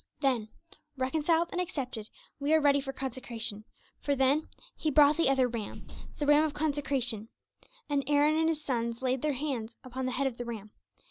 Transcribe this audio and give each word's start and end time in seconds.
Then, 0.21 0.49
reconciled 0.97 1.49
and 1.51 1.61
accepted, 1.61 2.09
we 2.39 2.55
are 2.55 2.59
ready 2.59 2.81
for 2.81 2.91
consecration; 2.91 3.65
for 3.99 4.15
then 4.15 4.49
'he 4.75 4.89
brought 4.89 5.15
the 5.15 5.29
other 5.29 5.47
ram; 5.47 5.87
the 6.17 6.25
ram 6.25 6.43
of 6.43 6.55
consecration; 6.55 7.29
and 7.87 8.03
Aaron 8.07 8.35
and 8.35 8.49
his 8.49 8.63
sons 8.65 9.03
laid 9.03 9.21
their 9.21 9.33
hands 9.33 9.77
upon 9.83 10.07
the 10.07 10.13
head 10.13 10.25
of 10.25 10.37
the 10.37 10.45
ram.' 10.45 10.71